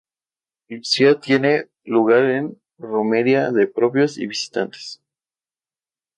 Lucía, 0.67 1.19
tiene 1.19 1.69
lugar 1.83 2.23
una 2.23 2.53
romería 2.79 3.51
de 3.51 3.67
propios 3.67 4.17
y 4.17 4.25
visitantes. 4.25 4.99